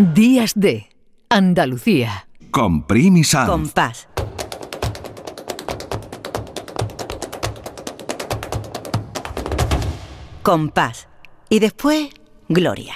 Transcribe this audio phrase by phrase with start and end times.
[0.00, 0.88] Días de
[1.28, 2.26] Andalucía.
[2.50, 3.22] Con Primi.
[3.44, 4.08] Compás.
[10.42, 11.06] Compás.
[11.50, 12.08] Y después,
[12.48, 12.94] Gloria.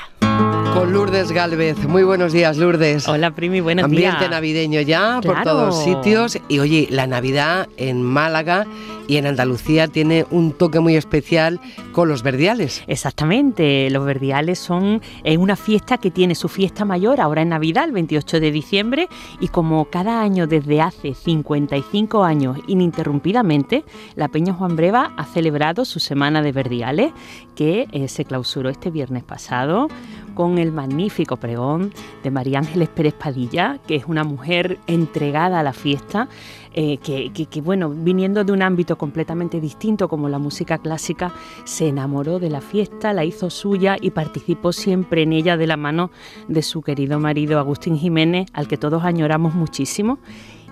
[0.74, 1.78] Con Lourdes Galvez.
[1.86, 3.06] Muy buenos días, Lourdes.
[3.06, 4.30] Hola, Primi, buenos Ambiente días.
[4.30, 6.36] navideño ya por todos sitios.
[6.48, 8.66] Y oye, la Navidad en Málaga
[9.06, 11.60] y en Andalucía tiene un toque muy especial
[11.92, 12.82] con los verdiales.
[12.88, 15.00] Exactamente, los verdiales son
[15.38, 19.08] una fiesta que tiene su fiesta mayor ahora en Navidad, el 28 de diciembre,
[19.40, 23.84] y como cada año desde hace 55 años ininterrumpidamente,
[24.16, 27.12] la Peña Juan Breva ha celebrado su semana de verdiales,
[27.54, 29.88] que eh, se clausuró este viernes pasado
[30.34, 35.62] con el magnífico pregón de María Ángeles Pérez Padilla, que es una mujer entregada a
[35.62, 36.28] la fiesta,
[36.74, 41.32] eh, que, que- bueno, viniendo de un ámbito completamente distinto como la música clásica,
[41.64, 45.76] se enamoró de la fiesta, la hizo suya y participó siempre en ella de la
[45.76, 46.10] mano
[46.48, 50.18] de su querido marido Agustín Jiménez, al que todos añoramos muchísimo.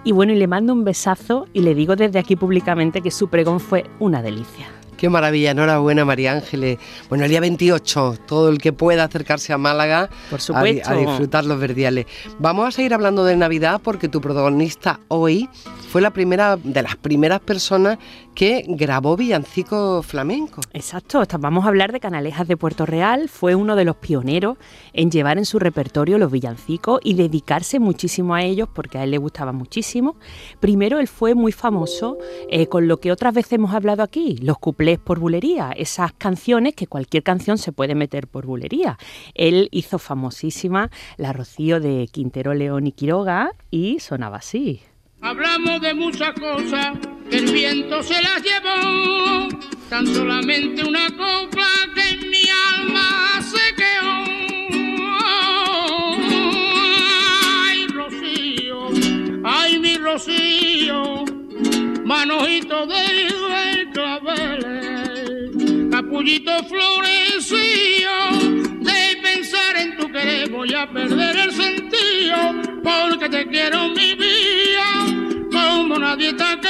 [0.05, 3.29] Y bueno, y le mando un besazo y le digo desde aquí públicamente que su
[3.29, 4.67] pregón fue una delicia.
[5.03, 6.79] Qué maravilla, enhorabuena María Ángeles.
[7.09, 10.89] Bueno, el día 28, todo el que pueda acercarse a Málaga Por a, supuesto.
[10.89, 12.07] a disfrutar los verdiales.
[12.39, 15.49] Vamos a seguir hablando de Navidad porque tu protagonista hoy
[15.89, 17.99] fue la primera de las primeras personas
[18.35, 20.61] que grabó villancico flamenco.
[20.73, 23.29] Exacto, vamos a hablar de Canalejas de Puerto Real.
[23.29, 24.57] Fue uno de los pioneros
[24.93, 29.11] en llevar en su repertorio los villancicos y dedicarse muchísimo a ellos porque a él
[29.11, 30.17] le gustaba muchísimo.
[30.61, 32.17] Primero, él fue muy famoso
[32.49, 36.75] eh, con lo que otras veces hemos hablado aquí, los cuplés por bulería, esas canciones
[36.75, 38.99] que cualquier canción se puede meter por bulería.
[39.35, 44.83] Él hizo famosísima la Rocío de Quintero León y Quiroga y sonaba así.
[45.21, 46.99] Hablamos de muchas cosas
[47.33, 49.49] el viento se las llevó,
[49.89, 51.62] tan solamente una copla
[62.33, 65.51] manojito del clavel,
[65.91, 68.11] capullito floreció,
[68.81, 75.05] de pensar en tu querer voy a perder el sentido, porque te quiero mi vida,
[75.53, 76.61] como nadie ha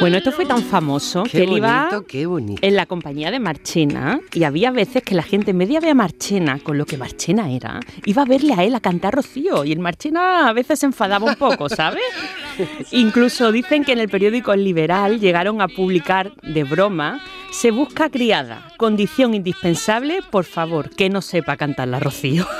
[0.00, 4.20] Bueno, esto fue tan famoso Qué que él iba qué en la compañía de Marchena
[4.32, 7.50] y había veces que la gente en vez de a Marchena con lo que Marchena
[7.50, 10.86] era, iba a verle a él a cantar Rocío y el Marchena a veces se
[10.86, 12.02] enfadaba un poco, ¿sabes?
[12.90, 17.20] Incluso dicen que en el periódico El Liberal llegaron a publicar de broma,
[17.50, 22.46] se busca criada, condición indispensable, por favor, que no sepa cantar la Rocío.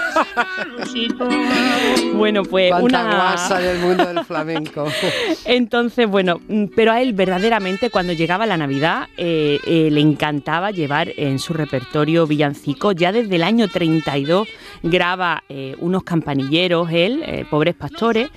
[2.15, 3.15] Bueno, pues Cuánta una...
[3.15, 4.87] guasa del mundo del flamenco.
[5.45, 10.71] Entonces, bueno, mm, pero a él verdaderamente cuando llegaba la Navidad eh, eh, le encantaba
[10.71, 12.97] llevar en su repertorio villancicos.
[12.97, 14.49] Ya desde el año 32
[14.83, 18.31] graba eh, unos campanilleros, él, eh, pobres pastores.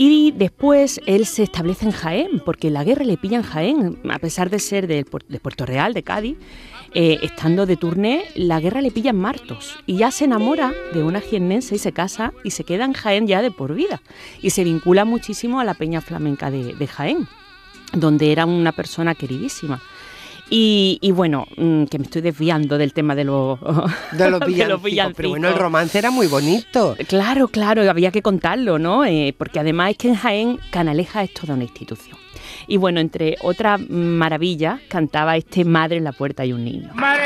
[0.00, 4.20] Y después él se establece en Jaén, porque la guerra le pilla en Jaén, a
[4.20, 6.36] pesar de ser de, Puerto Real, de Cádiz,
[6.94, 9.76] eh, estando de turné, la guerra le pilla en Martos.
[9.86, 13.26] Y ya se enamora de una jiennense y se casa y se queda en Jaén
[13.26, 14.00] ya de por vida.
[14.40, 17.26] Y se vincula muchísimo a la peña flamenca de Jaén,
[17.92, 19.82] donde era una persona queridísima.
[20.50, 23.58] Y, y bueno, mm, que me estoy desviando del tema de los,
[24.12, 25.12] De los villancicos.
[25.16, 25.58] Pero bueno, el villancicos.
[25.58, 26.96] romance era muy bonito.
[27.06, 29.04] Claro, claro, había que contarlo, ¿no?
[29.04, 32.16] Eh, porque además es que en Jaén Canaleja es toda una institución.
[32.66, 36.90] Y bueno, entre otras maravillas, cantaba este Madre en la puerta y un niño.
[36.94, 37.18] Mar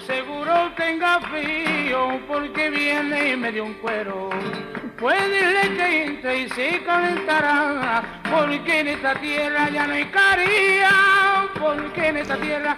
[0.00, 4.30] Seguro tenga frío porque viene y me dio un cuero.
[4.98, 10.90] Puede irle que y se calentará porque en esta tierra ya no hay caría,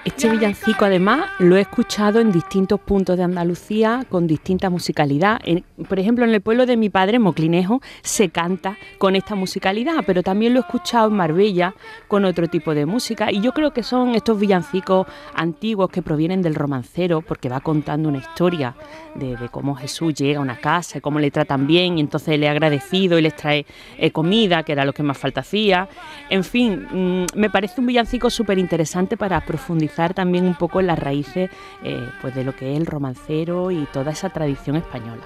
[0.04, 5.40] Este villancico además lo he escuchado en distintos puntos de Andalucía con distinta musicalidad.
[5.88, 10.22] Por ejemplo, en el pueblo de mi padre, Moclinejo, se canta con esta musicalidad, pero
[10.22, 11.74] también lo he escuchado en Marbella
[12.08, 16.42] con otro tipo de música y yo creo que son estos villancicos antiguos que provienen
[16.42, 18.76] del romancero porque va contando una historia
[19.14, 22.38] de, de cómo Jesús llega a una casa y cómo le tratan bien y entonces
[22.38, 23.64] le ha agradecido y les trae
[23.96, 25.88] eh, comida, que era lo que más falta hacía.
[26.28, 28.73] En fin, mm, me parece un villancico súper interesante
[29.16, 31.50] para profundizar también un poco en las raíces
[31.82, 35.22] eh, pues de lo que es el romancero y toda esa tradición española.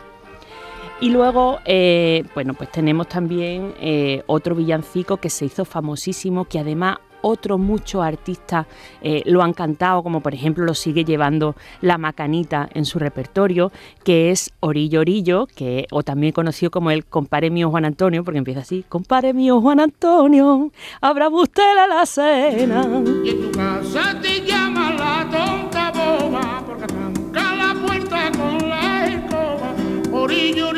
[1.00, 6.58] Y luego, eh, bueno, pues tenemos también eh, otro villancico que se hizo famosísimo, que
[6.58, 8.67] además otros muchos artistas
[9.03, 13.73] eh, lo han cantado, como por ejemplo lo sigue llevando La Macanita en su repertorio,
[14.05, 18.38] que es Orillo Orillo, que, o también conocido como el Compare mío Juan Antonio, porque
[18.38, 20.70] empieza así, Compare mío Juan Antonio,
[21.00, 22.82] habrá usted la cena.
[23.25, 26.87] Y en tu casa te llama la tonta boba porque
[27.35, 29.75] la puerta con la escoba.
[30.12, 30.77] Orillo, orillo,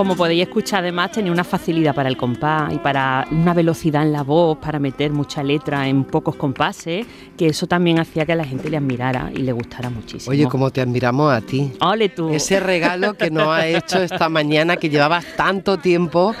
[0.00, 4.12] Como podéis escuchar, además tenía una facilidad para el compás y para una velocidad en
[4.12, 7.06] la voz, para meter mucha letra en pocos compases,
[7.36, 10.30] que eso también hacía que a la gente le admirara y le gustara muchísimo.
[10.30, 11.72] Oye, como te admiramos a ti.
[11.82, 12.30] Ole tú.
[12.30, 16.34] Ese regalo que nos ha hecho esta mañana, que llevabas tanto tiempo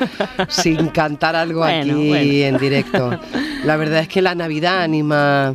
[0.48, 2.46] sin cantar algo Bueno, aquí bueno.
[2.46, 3.20] en directo.
[3.66, 5.54] La verdad es que la Navidad anima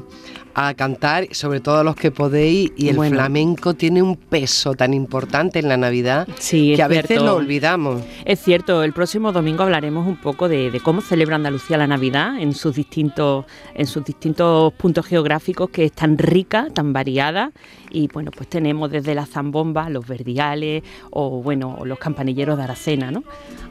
[0.55, 3.15] a cantar, sobre todo a los que podéis, y el Bueno.
[3.17, 7.25] flamenco tiene un peso tan importante en la Navidad Sí, que a veces cierto.
[7.25, 8.01] lo olvidamos.
[8.23, 12.39] Es cierto, el próximo domingo hablaremos un poco de, de cómo celebra Andalucía la Navidad
[12.39, 17.51] en sus distintos, en sus distintos puntos geográficos, que es tan rica, tan variada.
[17.91, 23.11] Y bueno, pues tenemos desde la zambomba, los verdiales o bueno, los campanilleros de Aracena,
[23.11, 23.23] ¿no?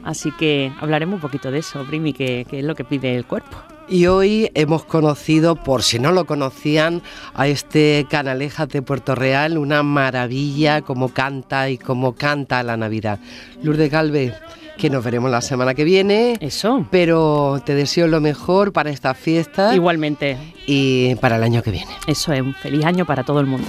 [0.03, 3.25] Así que hablaremos un poquito de eso, Brimi, que, que es lo que pide el
[3.25, 3.57] cuerpo.
[3.87, 7.03] Y hoy hemos conocido, por si no lo conocían,
[7.35, 13.19] a este Canalejas de Puerto Real, una maravilla como canta y como canta la Navidad.
[13.61, 14.33] Lourdes Galvez,
[14.77, 16.87] que nos veremos la semana que viene, Eso.
[16.89, 21.91] pero te deseo lo mejor para esta fiesta Igualmente, y para el año que viene.
[22.07, 23.67] eso es un feliz año para todo el mundo.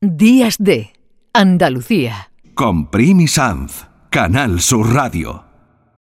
[0.00, 0.92] Días de
[1.34, 2.30] Andalucía.
[2.54, 5.44] Con Primi Sanz, Canal Sur Radio.